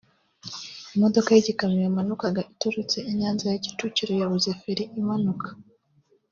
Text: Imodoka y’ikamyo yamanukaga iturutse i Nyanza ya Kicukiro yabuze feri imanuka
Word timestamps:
Imodoka 0.95 1.29
y’ikamyo 1.31 1.79
yamanukaga 1.87 2.41
iturutse 2.51 2.97
i 3.11 3.13
Nyanza 3.19 3.43
ya 3.51 3.59
Kicukiro 3.63 4.11
yabuze 4.21 4.49
feri 4.61 4.83
imanuka 4.99 5.47